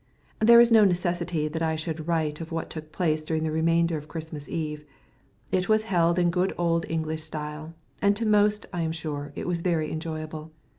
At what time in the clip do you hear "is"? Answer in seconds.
0.59-0.71